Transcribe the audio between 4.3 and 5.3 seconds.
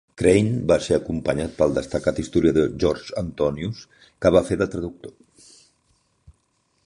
va fer de traductor.